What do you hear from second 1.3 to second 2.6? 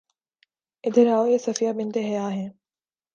یہ صفیہ بنت حیی ہیں